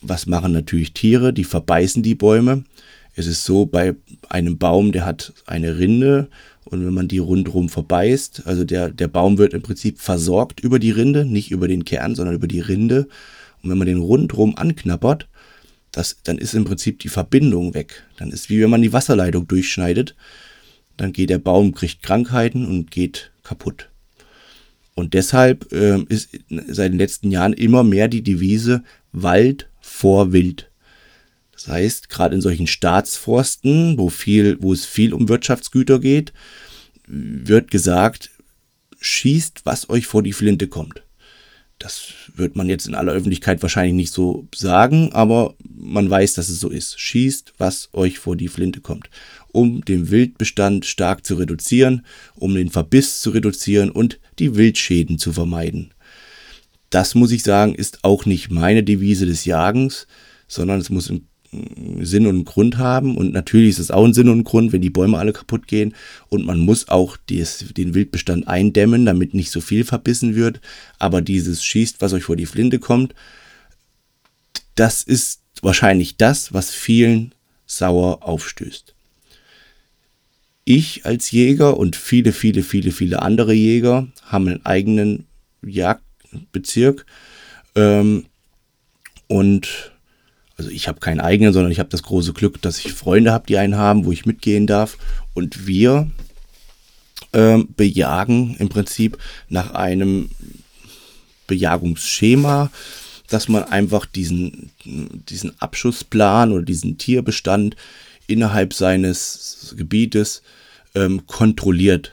Was 0.00 0.26
machen 0.26 0.52
natürlich 0.52 0.94
Tiere? 0.94 1.34
Die 1.34 1.44
verbeißen 1.44 2.02
die 2.02 2.14
Bäume. 2.14 2.64
Es 3.14 3.26
ist 3.26 3.44
so, 3.44 3.66
bei 3.66 3.94
einem 4.30 4.56
Baum, 4.58 4.92
der 4.92 5.04
hat 5.04 5.34
eine 5.46 5.76
Rinde 5.76 6.28
und 6.64 6.84
wenn 6.84 6.94
man 6.94 7.08
die 7.08 7.18
rundherum 7.18 7.68
verbeißt, 7.68 8.42
also 8.46 8.64
der, 8.64 8.90
der 8.90 9.08
Baum 9.08 9.38
wird 9.38 9.54
im 9.54 9.62
Prinzip 9.62 10.00
versorgt 10.00 10.60
über 10.60 10.78
die 10.78 10.90
Rinde, 10.90 11.24
nicht 11.24 11.50
über 11.50 11.66
den 11.66 11.84
Kern, 11.84 12.14
sondern 12.14 12.34
über 12.34 12.46
die 12.46 12.60
Rinde. 12.60 13.08
Und 13.62 13.70
wenn 13.70 13.78
man 13.78 13.86
den 13.86 13.98
rundherum 13.98 14.56
anknappert, 14.56 15.28
das, 15.92 16.18
dann 16.24 16.38
ist 16.38 16.54
im 16.54 16.64
Prinzip 16.64 16.98
die 17.00 17.08
Verbindung 17.08 17.74
weg. 17.74 18.04
Dann 18.16 18.30
ist 18.30 18.50
wie 18.50 18.60
wenn 18.60 18.70
man 18.70 18.82
die 18.82 18.92
Wasserleitung 18.92 19.46
durchschneidet. 19.48 20.14
Dann 20.96 21.12
geht 21.12 21.30
der 21.30 21.38
Baum, 21.38 21.74
kriegt 21.74 22.02
Krankheiten 22.02 22.66
und 22.66 22.90
geht 22.90 23.30
kaputt. 23.42 23.88
Und 24.94 25.14
deshalb 25.14 25.72
äh, 25.72 26.02
ist 26.08 26.30
seit 26.48 26.92
den 26.92 26.98
letzten 26.98 27.30
Jahren 27.30 27.52
immer 27.52 27.84
mehr 27.84 28.08
die 28.08 28.22
Devise 28.22 28.82
Wald 29.12 29.68
vor 29.80 30.32
Wild. 30.32 30.70
Das 31.52 31.68
heißt, 31.68 32.08
gerade 32.08 32.34
in 32.34 32.40
solchen 32.40 32.66
Staatsforsten, 32.66 33.98
wo 33.98 34.10
viel, 34.10 34.58
wo 34.60 34.72
es 34.72 34.86
viel 34.86 35.12
um 35.12 35.28
Wirtschaftsgüter 35.28 35.98
geht, 35.98 36.32
wird 37.06 37.70
gesagt, 37.70 38.30
schießt, 39.00 39.62
was 39.64 39.88
euch 39.88 40.06
vor 40.06 40.22
die 40.22 40.32
Flinte 40.32 40.68
kommt. 40.68 41.02
Das 41.78 42.08
wird 42.34 42.56
man 42.56 42.68
jetzt 42.68 42.88
in 42.88 42.96
aller 42.96 43.12
Öffentlichkeit 43.12 43.62
wahrscheinlich 43.62 43.94
nicht 43.94 44.12
so 44.12 44.48
sagen, 44.52 45.12
aber 45.12 45.54
man 45.62 46.10
weiß, 46.10 46.34
dass 46.34 46.48
es 46.48 46.58
so 46.58 46.70
ist. 46.70 46.98
Schießt, 46.98 47.52
was 47.58 47.88
euch 47.92 48.18
vor 48.18 48.34
die 48.34 48.48
Flinte 48.48 48.80
kommt, 48.80 49.10
um 49.52 49.84
den 49.84 50.10
Wildbestand 50.10 50.86
stark 50.86 51.24
zu 51.24 51.36
reduzieren, 51.36 52.04
um 52.34 52.54
den 52.54 52.70
Verbiss 52.70 53.20
zu 53.20 53.30
reduzieren 53.30 53.90
und 53.90 54.18
die 54.40 54.56
Wildschäden 54.56 55.18
zu 55.18 55.32
vermeiden. 55.32 55.94
Das 56.90 57.14
muss 57.14 57.30
ich 57.30 57.44
sagen, 57.44 57.74
ist 57.74 58.02
auch 58.02 58.24
nicht 58.26 58.50
meine 58.50 58.82
Devise 58.82 59.26
des 59.26 59.44
Jagens, 59.44 60.08
sondern 60.48 60.80
es 60.80 60.90
muss 60.90 61.10
im 61.10 61.27
Sinn 62.00 62.26
und 62.26 62.44
Grund 62.44 62.78
haben. 62.78 63.16
Und 63.16 63.32
natürlich 63.32 63.70
ist 63.70 63.78
es 63.78 63.90
auch 63.90 64.04
ein 64.04 64.12
Sinn 64.12 64.28
und 64.28 64.44
Grund, 64.44 64.72
wenn 64.72 64.82
die 64.82 64.90
Bäume 64.90 65.18
alle 65.18 65.32
kaputt 65.32 65.66
gehen. 65.66 65.94
Und 66.28 66.44
man 66.44 66.58
muss 66.60 66.88
auch 66.88 67.16
des, 67.16 67.64
den 67.76 67.94
Wildbestand 67.94 68.48
eindämmen, 68.48 69.06
damit 69.06 69.34
nicht 69.34 69.50
so 69.50 69.60
viel 69.60 69.84
verbissen 69.84 70.34
wird. 70.34 70.60
Aber 70.98 71.22
dieses 71.22 71.64
schießt, 71.64 72.00
was 72.00 72.12
euch 72.12 72.24
vor 72.24 72.36
die 72.36 72.46
Flinte 72.46 72.78
kommt, 72.78 73.14
das 74.74 75.02
ist 75.02 75.40
wahrscheinlich 75.62 76.16
das, 76.16 76.52
was 76.52 76.70
vielen 76.70 77.34
sauer 77.66 78.22
aufstößt. 78.22 78.94
Ich 80.64 81.06
als 81.06 81.30
Jäger 81.30 81.78
und 81.78 81.96
viele, 81.96 82.32
viele, 82.32 82.62
viele, 82.62 82.92
viele 82.92 83.22
andere 83.22 83.54
Jäger 83.54 84.08
haben 84.22 84.48
einen 84.48 84.66
eigenen 84.66 85.26
Jagdbezirk. 85.62 87.06
Ähm, 87.74 88.26
und 89.28 89.92
also 90.58 90.70
ich 90.70 90.88
habe 90.88 90.98
keinen 90.98 91.20
eigenen, 91.20 91.52
sondern 91.52 91.70
ich 91.70 91.78
habe 91.78 91.88
das 91.88 92.02
große 92.02 92.32
Glück, 92.32 92.60
dass 92.60 92.84
ich 92.84 92.92
Freunde 92.92 93.32
habe, 93.32 93.46
die 93.46 93.56
einen 93.56 93.76
haben, 93.76 94.04
wo 94.04 94.12
ich 94.12 94.26
mitgehen 94.26 94.66
darf. 94.66 94.98
Und 95.32 95.68
wir 95.68 96.10
ähm, 97.32 97.68
bejagen 97.76 98.56
im 98.58 98.68
Prinzip 98.68 99.18
nach 99.48 99.70
einem 99.70 100.30
Bejagungsschema, 101.46 102.70
dass 103.28 103.48
man 103.48 103.64
einfach 103.64 104.04
diesen, 104.04 104.72
diesen 104.84 105.60
Abschussplan 105.60 106.50
oder 106.50 106.64
diesen 106.64 106.98
Tierbestand 106.98 107.76
innerhalb 108.26 108.74
seines 108.74 109.74
Gebietes 109.76 110.42
ähm, 110.94 111.26
kontrolliert. 111.26 112.12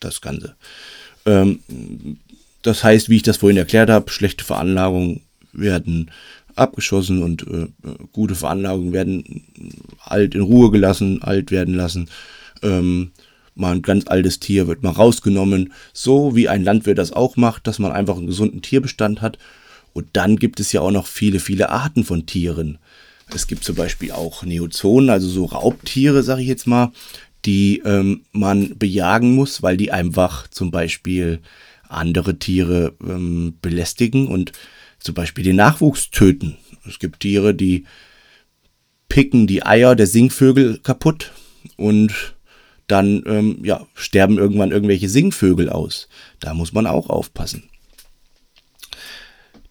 Das 0.00 0.22
Ganze. 0.22 0.56
Ähm, 1.26 1.60
das 2.62 2.82
heißt, 2.82 3.10
wie 3.10 3.16
ich 3.16 3.22
das 3.22 3.36
vorhin 3.36 3.58
erklärt 3.58 3.90
habe, 3.90 4.10
schlechte 4.10 4.44
Veranlagungen 4.44 5.20
werden 5.52 6.10
abgeschossen 6.60 7.22
und 7.22 7.46
äh, 7.46 7.68
gute 8.12 8.34
Veranlagungen 8.34 8.92
werden 8.92 9.44
alt 10.04 10.34
in 10.34 10.42
Ruhe 10.42 10.70
gelassen, 10.70 11.22
alt 11.22 11.50
werden 11.50 11.74
lassen. 11.74 12.08
Ähm, 12.62 13.12
mal 13.54 13.72
ein 13.72 13.82
ganz 13.82 14.06
altes 14.06 14.40
Tier 14.40 14.68
wird 14.68 14.82
mal 14.82 14.90
rausgenommen, 14.90 15.72
so 15.92 16.36
wie 16.36 16.48
ein 16.48 16.64
Landwirt 16.64 16.98
das 16.98 17.12
auch 17.12 17.36
macht, 17.36 17.66
dass 17.66 17.78
man 17.78 17.92
einfach 17.92 18.16
einen 18.16 18.26
gesunden 18.26 18.62
Tierbestand 18.62 19.20
hat. 19.20 19.38
Und 19.92 20.08
dann 20.12 20.36
gibt 20.36 20.60
es 20.60 20.72
ja 20.72 20.80
auch 20.80 20.92
noch 20.92 21.06
viele, 21.06 21.40
viele 21.40 21.70
Arten 21.70 22.04
von 22.04 22.26
Tieren. 22.26 22.78
Es 23.34 23.46
gibt 23.46 23.64
zum 23.64 23.76
Beispiel 23.76 24.12
auch 24.12 24.44
Neozonen, 24.44 25.10
also 25.10 25.28
so 25.28 25.46
Raubtiere, 25.46 26.22
sage 26.22 26.42
ich 26.42 26.48
jetzt 26.48 26.66
mal, 26.66 26.92
die 27.44 27.82
ähm, 27.84 28.22
man 28.32 28.78
bejagen 28.78 29.34
muss, 29.34 29.62
weil 29.62 29.76
die 29.76 29.92
einfach 29.92 30.48
zum 30.48 30.70
Beispiel 30.70 31.40
andere 31.88 32.38
Tiere 32.38 32.94
ähm, 33.02 33.54
belästigen 33.62 34.28
und 34.28 34.52
zum 35.00 35.14
Beispiel 35.14 35.44
den 35.44 35.56
Nachwuchs 35.56 36.10
töten. 36.10 36.56
Es 36.86 36.98
gibt 36.98 37.20
Tiere, 37.20 37.54
die 37.54 37.84
picken 39.08 39.46
die 39.46 39.64
Eier 39.64 39.96
der 39.96 40.06
Singvögel 40.06 40.78
kaputt 40.78 41.32
und 41.76 42.34
dann 42.86 43.22
ähm, 43.26 43.58
ja, 43.62 43.86
sterben 43.94 44.38
irgendwann 44.38 44.72
irgendwelche 44.72 45.08
Singvögel 45.08 45.68
aus. 45.68 46.08
Da 46.40 46.54
muss 46.54 46.72
man 46.72 46.86
auch 46.86 47.08
aufpassen. 47.08 47.64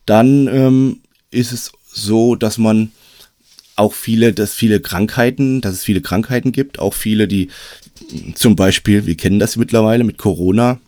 Dann 0.05 0.47
ähm, 0.47 1.01
ist 1.31 1.51
es 1.51 1.71
so, 1.91 2.35
dass 2.35 2.57
man 2.57 2.91
auch 3.75 3.93
viele, 3.93 4.33
dass 4.33 4.53
viele 4.53 4.79
Krankheiten, 4.79 5.61
dass 5.61 5.73
es 5.73 5.83
viele 5.83 6.01
Krankheiten 6.01 6.51
gibt, 6.51 6.79
auch 6.79 6.93
viele, 6.93 7.27
die 7.27 7.49
zum 8.35 8.55
Beispiel, 8.55 9.05
wir 9.05 9.15
kennen 9.15 9.39
das 9.39 9.55
mittlerweile 9.55 10.03
mit 10.03 10.17
Corona, 10.17 10.79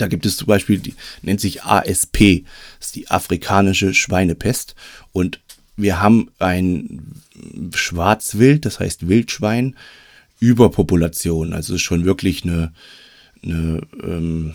da 0.00 0.06
gibt 0.08 0.26
es 0.26 0.36
zum 0.36 0.46
Beispiel, 0.46 0.78
die 0.78 0.94
nennt 1.22 1.40
sich 1.40 1.62
ASP, 1.62 2.44
das 2.78 2.88
ist 2.88 2.96
die 2.96 3.10
afrikanische 3.10 3.94
Schweinepest. 3.94 4.74
Und 5.12 5.40
wir 5.76 6.00
haben 6.00 6.30
ein 6.38 7.22
Schwarzwild, 7.74 8.64
das 8.64 8.80
heißt 8.80 9.08
Wildschwein, 9.08 9.76
Überpopulation. 10.40 11.52
Also 11.52 11.78
schon 11.78 12.04
wirklich 12.04 12.44
eine, 12.44 12.72
eine 13.42 13.80
ähm, 14.02 14.54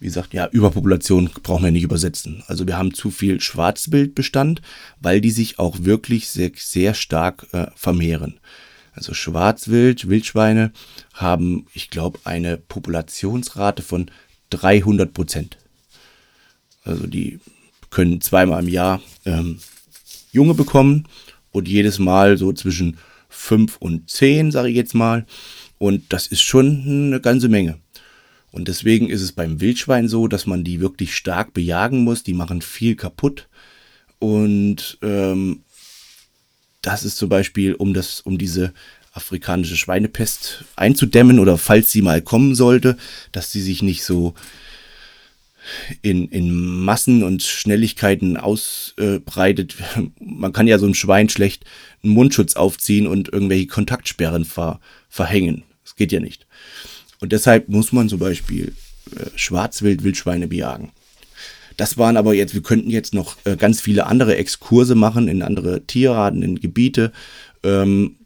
wie 0.00 0.06
gesagt, 0.06 0.32
ja, 0.32 0.48
Überpopulation 0.48 1.30
brauchen 1.42 1.64
wir 1.64 1.70
nicht 1.70 1.82
übersetzen. 1.82 2.42
Also 2.46 2.66
wir 2.66 2.78
haben 2.78 2.94
zu 2.94 3.10
viel 3.10 3.40
Schwarzwildbestand, 3.40 4.62
weil 5.00 5.20
die 5.20 5.30
sich 5.30 5.58
auch 5.58 5.76
wirklich 5.82 6.28
sehr, 6.28 6.50
sehr 6.56 6.94
stark 6.94 7.46
äh, 7.52 7.66
vermehren. 7.76 8.40
Also 8.92 9.14
Schwarzwild, 9.14 10.08
Wildschweine 10.08 10.72
haben, 11.14 11.66
ich 11.74 11.90
glaube, 11.90 12.18
eine 12.24 12.56
Populationsrate 12.56 13.82
von 13.82 14.10
300 14.50 15.12
Prozent. 15.12 15.58
Also 16.84 17.06
die 17.06 17.38
können 17.90 18.20
zweimal 18.20 18.62
im 18.62 18.68
Jahr 18.68 19.00
ähm, 19.24 19.58
Junge 20.32 20.54
bekommen 20.54 21.06
und 21.52 21.68
jedes 21.68 21.98
Mal 21.98 22.36
so 22.36 22.52
zwischen 22.52 22.98
5 23.28 23.76
und 23.78 24.10
10, 24.10 24.50
sage 24.50 24.68
ich 24.68 24.76
jetzt 24.76 24.94
mal. 24.94 25.26
Und 25.78 26.12
das 26.12 26.26
ist 26.26 26.42
schon 26.42 26.82
eine 26.86 27.20
ganze 27.20 27.48
Menge. 27.48 27.78
Und 28.52 28.68
deswegen 28.68 29.08
ist 29.08 29.22
es 29.22 29.32
beim 29.32 29.60
Wildschwein 29.60 30.08
so, 30.08 30.26
dass 30.26 30.46
man 30.46 30.64
die 30.64 30.80
wirklich 30.80 31.14
stark 31.14 31.54
bejagen 31.54 32.02
muss. 32.04 32.22
Die 32.22 32.34
machen 32.34 32.62
viel 32.62 32.96
kaputt. 32.96 33.48
Und 34.18 34.98
ähm, 35.02 35.62
das 36.82 37.04
ist 37.04 37.16
zum 37.16 37.28
Beispiel, 37.28 37.74
um 37.74 37.94
das, 37.94 38.20
um 38.20 38.38
diese 38.38 38.72
afrikanische 39.12 39.76
Schweinepest 39.76 40.64
einzudämmen 40.76 41.38
oder 41.38 41.58
falls 41.58 41.90
sie 41.90 42.02
mal 42.02 42.22
kommen 42.22 42.54
sollte, 42.54 42.96
dass 43.32 43.50
sie 43.50 43.60
sich 43.60 43.82
nicht 43.82 44.04
so 44.04 44.34
in, 46.02 46.28
in 46.28 46.54
Massen 46.84 47.22
und 47.22 47.42
Schnelligkeiten 47.42 48.36
ausbreitet. 48.36 49.76
Man 50.20 50.52
kann 50.52 50.66
ja 50.66 50.78
so 50.78 50.86
ein 50.86 50.94
Schwein 50.94 51.28
schlecht 51.28 51.64
einen 52.02 52.14
Mundschutz 52.14 52.56
aufziehen 52.56 53.06
und 53.06 53.32
irgendwelche 53.32 53.66
Kontaktsperren 53.66 54.44
ver, 54.44 54.80
verhängen. 55.08 55.64
Das 55.84 55.96
geht 55.96 56.12
ja 56.12 56.20
nicht. 56.20 56.46
Und 57.20 57.32
deshalb 57.32 57.68
muss 57.68 57.92
man 57.92 58.08
zum 58.08 58.18
Beispiel 58.18 58.74
äh, 59.14 59.26
Schwarzwild, 59.34 60.02
Wildschweine 60.02 60.46
bejagen. 60.46 60.92
Das 61.80 61.96
waren 61.96 62.18
aber 62.18 62.34
jetzt, 62.34 62.52
wir 62.52 62.62
könnten 62.62 62.90
jetzt 62.90 63.14
noch 63.14 63.38
äh, 63.46 63.56
ganz 63.56 63.80
viele 63.80 64.04
andere 64.04 64.36
Exkurse 64.36 64.94
machen 64.94 65.28
in 65.28 65.40
andere 65.40 65.86
Tierarten, 65.86 66.42
in 66.42 66.60
Gebiete. 66.60 67.10
Ähm, 67.62 68.16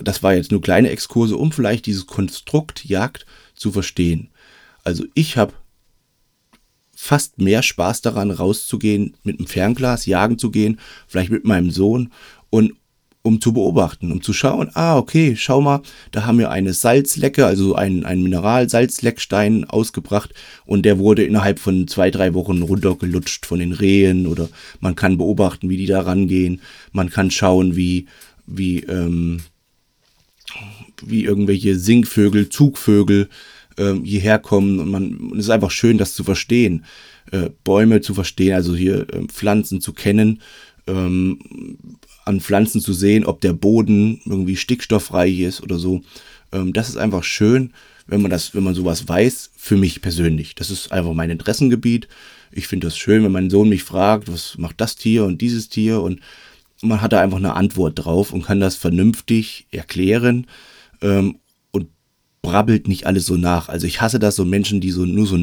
das 0.00 0.22
war 0.22 0.32
jetzt 0.32 0.50
nur 0.50 0.62
kleine 0.62 0.88
Exkurse, 0.88 1.36
um 1.36 1.52
vielleicht 1.52 1.84
dieses 1.84 2.06
Konstrukt 2.06 2.86
Jagd 2.86 3.26
zu 3.54 3.70
verstehen. 3.70 4.30
Also 4.82 5.04
ich 5.12 5.36
habe 5.36 5.52
fast 6.96 7.38
mehr 7.38 7.62
Spaß 7.62 8.00
daran, 8.00 8.30
rauszugehen, 8.30 9.14
mit 9.24 9.38
einem 9.38 9.46
Fernglas 9.46 10.06
jagen 10.06 10.38
zu 10.38 10.50
gehen, 10.50 10.80
vielleicht 11.06 11.30
mit 11.30 11.44
meinem 11.44 11.70
Sohn 11.70 12.14
und 12.48 12.72
um 13.22 13.40
zu 13.40 13.52
beobachten, 13.52 14.10
um 14.10 14.20
zu 14.20 14.32
schauen, 14.32 14.70
ah, 14.74 14.98
okay, 14.98 15.36
schau 15.36 15.60
mal, 15.60 15.82
da 16.10 16.26
haben 16.26 16.38
wir 16.38 16.50
eine 16.50 16.72
Salzlecke, 16.72 17.46
also 17.46 17.74
ein, 17.76 18.04
ein 18.04 18.22
Mineral-Salzleckstein 18.22 19.64
ausgebracht 19.64 20.34
und 20.66 20.84
der 20.84 20.98
wurde 20.98 21.24
innerhalb 21.24 21.60
von 21.60 21.86
zwei, 21.86 22.10
drei 22.10 22.34
Wochen 22.34 22.62
runtergelutscht 22.62 23.46
von 23.46 23.60
den 23.60 23.72
Rehen 23.72 24.26
oder 24.26 24.48
man 24.80 24.96
kann 24.96 25.18
beobachten, 25.18 25.70
wie 25.70 25.76
die 25.76 25.86
da 25.86 26.00
rangehen, 26.00 26.60
man 26.90 27.10
kann 27.10 27.30
schauen, 27.30 27.76
wie, 27.76 28.06
wie, 28.46 28.80
ähm, 28.80 29.40
wie 31.04 31.24
irgendwelche 31.24 31.78
Singvögel, 31.78 32.48
Zugvögel 32.48 33.28
ähm, 33.78 34.04
hierher 34.04 34.40
kommen 34.40 34.80
und 34.80 34.90
man, 34.90 35.16
und 35.16 35.38
es 35.38 35.46
ist 35.46 35.50
einfach 35.50 35.70
schön, 35.70 35.96
das 35.96 36.14
zu 36.14 36.24
verstehen. 36.24 36.84
Äh, 37.30 37.50
Bäume 37.64 38.00
zu 38.00 38.14
verstehen, 38.14 38.54
also 38.54 38.74
hier 38.74 39.06
äh, 39.12 39.26
Pflanzen 39.28 39.80
zu 39.80 39.92
kennen, 39.92 40.40
ähm, 40.86 41.38
an 42.24 42.40
Pflanzen 42.40 42.80
zu 42.80 42.92
sehen, 42.92 43.24
ob 43.24 43.40
der 43.40 43.52
Boden 43.52 44.20
irgendwie 44.24 44.56
stickstoffreich 44.56 45.40
ist 45.40 45.62
oder 45.62 45.78
so. 45.78 46.02
Ähm, 46.52 46.72
das 46.72 46.88
ist 46.88 46.96
einfach 46.96 47.24
schön, 47.24 47.72
wenn 48.06 48.22
man 48.22 48.30
das, 48.30 48.54
wenn 48.54 48.64
man 48.64 48.74
sowas 48.74 49.08
weiß, 49.08 49.52
für 49.56 49.76
mich 49.76 50.02
persönlich. 50.02 50.54
Das 50.54 50.70
ist 50.70 50.92
einfach 50.92 51.14
mein 51.14 51.30
Interessengebiet. 51.30 52.08
Ich 52.50 52.66
finde 52.66 52.86
das 52.86 52.98
schön, 52.98 53.24
wenn 53.24 53.32
mein 53.32 53.50
Sohn 53.50 53.68
mich 53.68 53.84
fragt, 53.84 54.30
was 54.30 54.58
macht 54.58 54.80
das 54.80 54.96
Tier 54.96 55.24
und 55.24 55.40
dieses 55.40 55.68
Tier 55.68 56.00
und 56.00 56.20
man 56.82 57.00
hat 57.00 57.12
da 57.12 57.20
einfach 57.20 57.38
eine 57.38 57.54
Antwort 57.54 58.04
drauf 58.04 58.32
und 58.32 58.42
kann 58.44 58.60
das 58.60 58.76
vernünftig 58.76 59.66
erklären 59.70 60.46
ähm, 61.00 61.38
und 61.70 61.88
brabbelt 62.42 62.88
nicht 62.88 63.06
alles 63.06 63.24
so 63.24 63.36
nach. 63.36 63.68
Also 63.68 63.86
ich 63.86 64.00
hasse 64.00 64.18
das 64.18 64.36
so 64.36 64.44
Menschen, 64.44 64.80
die 64.80 64.90
so 64.90 65.04
nur 65.06 65.26
so 65.26 65.36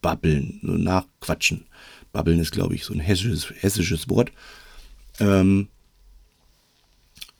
nachbabbeln, 0.00 0.60
so 0.62 0.72
nachquatschen. 0.72 1.64
Babbeln 2.12 2.40
ist, 2.40 2.52
glaube 2.52 2.74
ich, 2.74 2.84
so 2.84 2.92
ein 2.92 3.00
hessisches, 3.00 3.52
hessisches 3.60 4.08
Wort. 4.08 4.32
Ähm, 5.20 5.68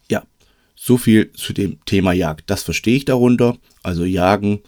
ja, 0.09 0.23
so 0.77 0.97
viel 0.97 1.33
zu 1.33 1.53
dem 1.53 1.85
Thema 1.87 2.13
Jagd. 2.13 2.51
Das 2.51 2.63
verstehe 2.63 2.97
ich 2.97 3.05
darunter. 3.05 3.57
Also 3.83 4.05
Jagen 4.05 4.61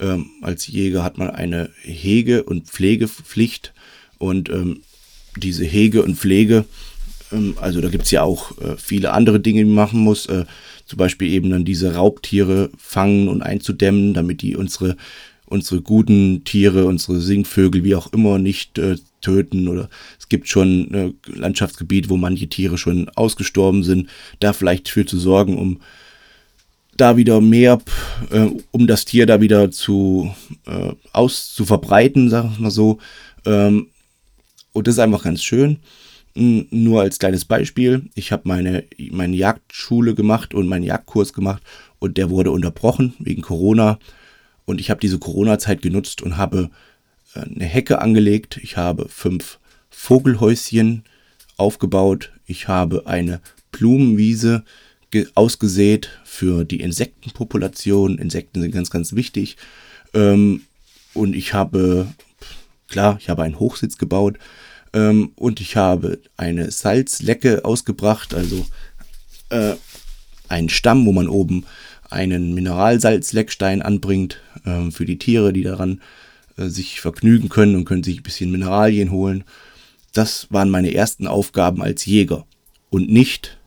ähm, 0.00 0.26
als 0.42 0.66
Jäger 0.66 1.02
hat 1.02 1.18
man 1.18 1.30
eine 1.30 1.70
Hege- 1.82 2.44
und 2.44 2.66
Pflegepflicht 2.66 3.72
und 4.18 4.50
ähm, 4.50 4.82
diese 5.36 5.64
Hege 5.64 6.02
und 6.02 6.16
Pflege, 6.16 6.66
ähm, 7.32 7.56
also 7.60 7.80
da 7.80 7.88
gibt 7.88 8.04
es 8.04 8.10
ja 8.10 8.22
auch 8.22 8.56
äh, 8.58 8.76
viele 8.76 9.12
andere 9.12 9.40
Dinge, 9.40 9.60
die 9.60 9.64
man 9.64 9.86
machen 9.86 10.00
muss, 10.00 10.26
äh, 10.26 10.44
zum 10.84 10.98
Beispiel 10.98 11.32
eben 11.32 11.50
dann 11.50 11.64
diese 11.64 11.94
Raubtiere 11.94 12.70
fangen 12.76 13.28
und 13.28 13.42
einzudämmen, 13.42 14.14
damit 14.14 14.42
die 14.42 14.56
unsere, 14.56 14.96
unsere 15.48 15.80
guten 15.80 16.44
Tiere, 16.44 16.84
unsere 16.84 17.20
Singvögel, 17.20 17.84
wie 17.84 17.94
auch 17.94 18.12
immer, 18.12 18.38
nicht 18.38 18.78
äh, 18.78 18.96
töten 19.20 19.68
oder 19.68 19.88
es 20.18 20.28
gibt 20.28 20.48
schon 20.48 20.94
äh, 20.94 21.12
Landschaftsgebiete, 21.26 22.10
wo 22.10 22.16
manche 22.16 22.48
Tiere 22.48 22.78
schon 22.78 23.08
ausgestorben 23.10 23.82
sind, 23.82 24.08
da 24.40 24.52
vielleicht 24.52 24.88
für 24.88 25.06
zu 25.06 25.18
sorgen, 25.18 25.58
um 25.58 25.80
da 26.96 27.16
wieder 27.16 27.40
mehr, 27.40 27.80
äh, 28.30 28.48
um 28.70 28.86
das 28.86 29.04
Tier 29.04 29.26
da 29.26 29.40
wieder 29.40 29.70
zu 29.70 30.34
äh, 30.66 30.92
aus 31.12 31.52
zu 31.54 31.64
verbreiten, 31.64 32.28
sagen 32.28 32.52
wir 32.56 32.64
mal 32.64 32.70
so. 32.70 32.98
Ähm, 33.46 33.86
und 34.72 34.86
das 34.86 34.96
ist 34.96 35.00
einfach 35.00 35.22
ganz 35.22 35.42
schön. 35.42 35.78
Nur 36.34 37.00
als 37.00 37.18
kleines 37.18 37.44
Beispiel, 37.44 38.10
ich 38.14 38.30
habe 38.30 38.42
meine, 38.46 38.84
meine 39.10 39.34
Jagdschule 39.34 40.14
gemacht 40.14 40.54
und 40.54 40.68
meinen 40.68 40.84
Jagdkurs 40.84 41.32
gemacht 41.32 41.62
und 41.98 42.16
der 42.16 42.30
wurde 42.30 42.52
unterbrochen 42.52 43.14
wegen 43.18 43.42
Corona. 43.42 43.98
Und 44.68 44.82
ich 44.82 44.90
habe 44.90 45.00
diese 45.00 45.18
Corona-Zeit 45.18 45.80
genutzt 45.80 46.20
und 46.20 46.36
habe 46.36 46.68
äh, 47.34 47.40
eine 47.40 47.64
Hecke 47.64 48.02
angelegt. 48.02 48.60
Ich 48.62 48.76
habe 48.76 49.08
fünf 49.08 49.58
Vogelhäuschen 49.88 51.04
aufgebaut. 51.56 52.32
Ich 52.44 52.68
habe 52.68 53.06
eine 53.06 53.40
Blumenwiese 53.72 54.64
ausgesät 55.34 56.10
für 56.22 56.66
die 56.66 56.80
Insektenpopulation. 56.80 58.18
Insekten 58.18 58.60
sind 58.60 58.72
ganz, 58.72 58.90
ganz 58.90 59.14
wichtig. 59.14 59.56
Ähm, 60.12 60.64
und 61.14 61.34
ich 61.34 61.54
habe, 61.54 62.06
klar, 62.88 63.16
ich 63.18 63.30
habe 63.30 63.44
einen 63.44 63.58
Hochsitz 63.58 63.96
gebaut 63.96 64.36
ähm, 64.92 65.32
und 65.36 65.62
ich 65.62 65.76
habe 65.76 66.18
eine 66.36 66.70
Salzlecke 66.70 67.64
ausgebracht, 67.64 68.34
also 68.34 68.66
äh, 69.48 69.76
einen 70.50 70.68
Stamm, 70.68 71.06
wo 71.06 71.12
man 71.12 71.28
oben 71.28 71.64
einen 72.10 72.54
Mineralsalzleckstein 72.54 73.82
anbringt 73.82 74.40
äh, 74.64 74.90
für 74.90 75.04
die 75.04 75.18
Tiere, 75.18 75.52
die 75.52 75.62
daran 75.62 76.00
äh, 76.56 76.68
sich 76.68 77.00
vergnügen 77.00 77.48
können 77.48 77.76
und 77.76 77.84
können 77.84 78.02
sich 78.02 78.20
ein 78.20 78.22
bisschen 78.22 78.50
Mineralien 78.50 79.10
holen. 79.10 79.44
Das 80.12 80.48
waren 80.50 80.70
meine 80.70 80.94
ersten 80.94 81.26
Aufgaben 81.26 81.82
als 81.82 82.06
Jäger 82.06 82.46
und 82.90 83.10
nicht 83.10 83.58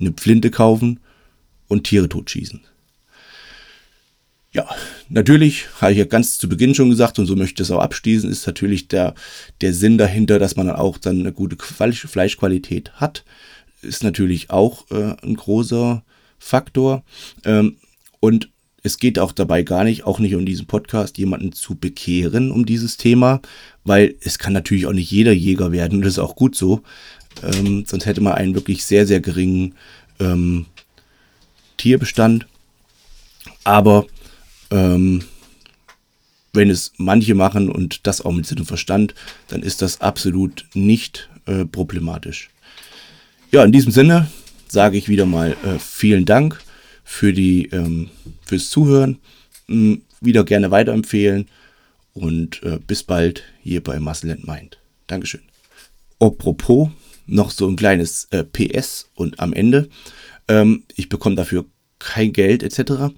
eine 0.00 0.14
Flinte 0.16 0.50
kaufen 0.50 1.00
und 1.66 1.84
Tiere 1.84 2.08
totschießen. 2.08 2.60
Ja, 4.52 4.66
natürlich, 5.10 5.66
habe 5.80 5.92
ich 5.92 5.98
ja 5.98 6.04
ganz 6.06 6.38
zu 6.38 6.48
Beginn 6.48 6.74
schon 6.74 6.88
gesagt 6.88 7.18
und 7.18 7.26
so 7.26 7.36
möchte 7.36 7.62
ich 7.62 7.68
es 7.68 7.70
auch 7.70 7.82
abschließen, 7.82 8.30
ist 8.30 8.46
natürlich 8.46 8.88
der, 8.88 9.14
der 9.60 9.74
Sinn 9.74 9.98
dahinter, 9.98 10.38
dass 10.38 10.56
man 10.56 10.68
dann 10.68 10.76
auch 10.76 10.96
dann 10.96 11.20
eine 11.20 11.32
gute 11.32 11.56
Fleischqualität 11.56 12.92
hat, 12.94 13.24
ist 13.82 14.02
natürlich 14.02 14.50
auch 14.50 14.90
äh, 14.90 15.16
ein 15.22 15.36
großer 15.36 16.02
Faktor. 16.38 17.04
Ähm, 17.44 17.76
und 18.20 18.50
es 18.82 18.98
geht 18.98 19.18
auch 19.18 19.32
dabei 19.32 19.62
gar 19.62 19.84
nicht, 19.84 20.04
auch 20.04 20.18
nicht 20.18 20.34
um 20.34 20.46
diesen 20.46 20.66
Podcast, 20.66 21.18
jemanden 21.18 21.52
zu 21.52 21.74
bekehren 21.74 22.50
um 22.50 22.64
dieses 22.64 22.96
Thema, 22.96 23.40
weil 23.84 24.14
es 24.20 24.38
kann 24.38 24.52
natürlich 24.52 24.86
auch 24.86 24.92
nicht 24.92 25.10
jeder 25.10 25.32
Jäger 25.32 25.72
werden 25.72 25.98
und 25.98 26.04
das 26.04 26.14
ist 26.14 26.18
auch 26.18 26.36
gut 26.36 26.54
so. 26.54 26.82
Ähm, 27.42 27.84
sonst 27.86 28.06
hätte 28.06 28.20
man 28.20 28.34
einen 28.34 28.54
wirklich 28.54 28.84
sehr, 28.84 29.06
sehr 29.06 29.20
geringen 29.20 29.74
ähm, 30.20 30.66
Tierbestand. 31.76 32.46
Aber 33.64 34.06
ähm, 34.70 35.24
wenn 36.52 36.70
es 36.70 36.92
manche 36.96 37.34
machen 37.34 37.70
und 37.70 38.06
das 38.06 38.20
auch 38.20 38.32
mit 38.32 38.46
Sinn 38.46 38.58
und 38.58 38.66
Verstand, 38.66 39.14
dann 39.48 39.62
ist 39.62 39.82
das 39.82 40.00
absolut 40.00 40.66
nicht 40.74 41.28
äh, 41.46 41.64
problematisch. 41.64 42.50
Ja, 43.50 43.64
in 43.64 43.72
diesem 43.72 43.92
Sinne 43.92 44.30
sage 44.68 44.98
ich 44.98 45.08
wieder 45.08 45.26
mal 45.26 45.52
äh, 45.64 45.78
vielen 45.78 46.24
Dank 46.24 46.60
für 47.08 47.32
die, 47.32 47.70
ähm, 47.72 48.10
fürs 48.44 48.68
Zuhören. 48.68 49.18
Ähm, 49.66 50.02
wieder 50.20 50.44
gerne 50.44 50.70
weiterempfehlen 50.70 51.48
und 52.12 52.62
äh, 52.62 52.78
bis 52.86 53.02
bald 53.02 53.44
hier 53.62 53.82
bei 53.82 53.98
Muscle 53.98 54.30
and 54.30 54.46
Mind. 54.46 54.78
Dankeschön. 55.06 55.40
Apropos, 56.20 56.90
noch 57.26 57.50
so 57.50 57.66
ein 57.66 57.76
kleines 57.76 58.28
äh, 58.30 58.44
PS 58.44 59.08
und 59.14 59.40
am 59.40 59.54
Ende, 59.54 59.88
ähm, 60.48 60.82
ich 60.96 61.08
bekomme 61.08 61.36
dafür 61.36 61.64
kein 61.98 62.32
Geld 62.32 62.62
etc. 62.62 63.14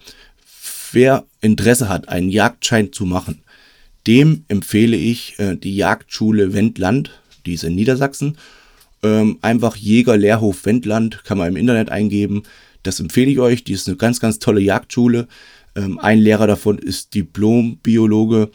Wer 0.92 1.24
Interesse 1.40 1.88
hat, 1.88 2.09
einen 2.09 2.29
Jagdschein 2.29 2.92
zu 2.92 3.07
machen, 3.07 3.42
dem 4.07 4.44
empfehle 4.48 4.96
ich 4.96 5.38
äh, 5.38 5.57
die 5.57 5.74
Jagdschule 5.74 6.53
Wendland, 6.53 7.11
die 7.44 7.55
ist 7.55 7.64
in 7.64 7.74
Niedersachsen. 7.74 8.38
Ähm, 9.03 9.38
einfach 9.40 9.76
Jäger 9.76 10.16
Lehrhof 10.16 10.64
Wendland, 10.64 11.24
kann 11.24 11.38
man 11.38 11.48
im 11.48 11.57
Internet 11.57 11.90
eingeben. 11.90 12.42
Das 12.83 13.01
empfehle 13.01 13.31
ich 13.31 13.38
euch. 13.38 13.64
Die 13.64 13.73
ist 13.73 13.88
eine 13.88 13.97
ganz, 13.97 14.21
ganz 14.21 14.38
tolle 14.38 14.61
Jagdschule. 14.61 15.29
Ähm, 15.77 15.99
ein 15.99 16.19
Lehrer 16.19 16.47
davon 16.47 16.79
ist 16.79 17.14
Diplom-Biologe 17.14 18.51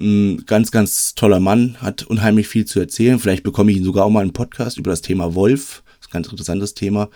ein 0.00 0.44
ganz, 0.46 0.70
ganz 0.70 1.14
toller 1.14 1.40
Mann, 1.40 1.76
hat 1.80 2.04
unheimlich 2.04 2.48
viel 2.48 2.64
zu 2.64 2.78
erzählen. 2.80 3.18
Vielleicht 3.18 3.42
bekomme 3.42 3.72
ich 3.72 3.78
ihn 3.78 3.84
sogar 3.84 4.04
auch 4.04 4.10
mal 4.10 4.20
einen 4.20 4.32
Podcast 4.32 4.78
über 4.78 4.90
das 4.90 5.02
Thema 5.02 5.34
Wolf. 5.34 5.82
Das 5.86 6.06
ist 6.06 6.08
ein 6.08 6.12
ganz 6.12 6.28
interessantes 6.28 6.74
Thema. 6.74 7.08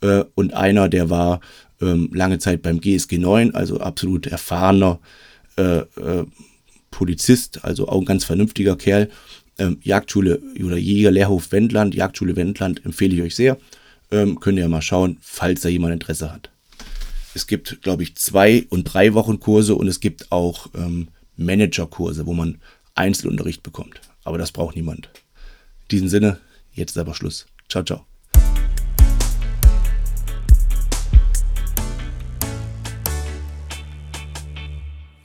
Äh, 0.00 0.24
und 0.34 0.54
einer, 0.54 0.88
der 0.88 1.10
war 1.10 1.40
ähm, 1.80 2.10
lange 2.12 2.38
Zeit 2.38 2.62
beim 2.62 2.80
GSG 2.80 3.18
9, 3.18 3.54
also 3.54 3.80
absolut 3.80 4.26
erfahrener 4.26 5.00
äh, 5.56 5.78
äh, 5.78 6.24
Polizist, 6.90 7.64
also 7.64 7.88
auch 7.88 8.00
ein 8.00 8.06
ganz 8.06 8.24
vernünftiger 8.24 8.76
Kerl. 8.76 9.10
Ähm, 9.58 9.78
Jagdschule 9.82 10.40
oder 10.64 10.76
Jägerlehrhof 10.76 11.50
Wendland, 11.50 11.94
Jagdschule 11.96 12.36
Wendland 12.36 12.84
empfehle 12.84 13.16
ich 13.16 13.22
euch 13.22 13.34
sehr. 13.34 13.58
Ähm, 14.10 14.40
könnt 14.40 14.58
ihr 14.58 14.68
mal 14.68 14.82
schauen, 14.82 15.18
falls 15.20 15.60
da 15.60 15.68
jemand 15.68 15.92
Interesse 15.92 16.32
hat. 16.32 16.50
Es 17.34 17.46
gibt, 17.46 17.82
glaube 17.82 18.02
ich, 18.02 18.16
zwei 18.16 18.66
und 18.70 18.84
drei 18.84 19.14
Wochen 19.14 19.38
Kurse 19.38 19.74
und 19.74 19.86
es 19.86 20.00
gibt 20.00 20.32
auch 20.32 20.68
ähm, 20.74 21.08
Managerkurse, 21.36 22.26
wo 22.26 22.32
man 22.32 22.60
Einzelunterricht 22.94 23.62
bekommt. 23.62 24.00
Aber 24.24 24.38
das 24.38 24.52
braucht 24.52 24.76
niemand. 24.76 25.08
In 25.82 25.88
diesem 25.90 26.08
Sinne, 26.08 26.38
jetzt 26.72 26.92
ist 26.92 26.98
aber 26.98 27.14
Schluss. 27.14 27.46
Ciao, 27.68 27.84
ciao. 27.84 28.04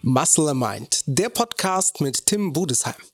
Muscle 0.02 0.54
Mind, 0.54 1.02
der 1.06 1.30
Podcast 1.30 2.02
mit 2.02 2.26
Tim 2.26 2.52
Budesheim. 2.52 3.13